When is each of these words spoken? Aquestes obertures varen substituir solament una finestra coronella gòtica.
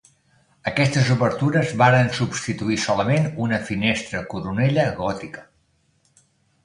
Aquestes 0.69 1.11
obertures 1.15 1.73
varen 1.81 2.09
substituir 2.19 2.79
solament 2.85 3.29
una 3.49 3.61
finestra 3.71 4.23
coronella 4.33 4.87
gòtica. 5.03 5.45